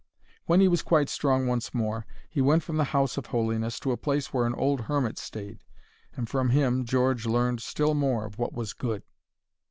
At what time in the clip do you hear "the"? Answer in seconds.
2.77-2.85